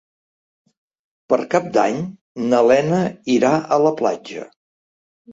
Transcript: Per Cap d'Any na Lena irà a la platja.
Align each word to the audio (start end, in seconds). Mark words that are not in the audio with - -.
Per 1.33 1.37
Cap 1.51 1.67
d'Any 1.75 1.99
na 2.53 2.61
Lena 2.71 3.01
irà 3.33 3.51
a 3.77 3.79
la 3.83 3.93
platja. 4.01 4.47